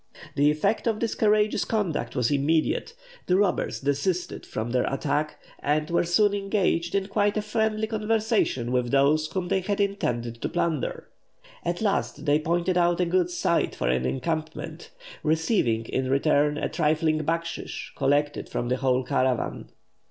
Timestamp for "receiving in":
15.21-16.09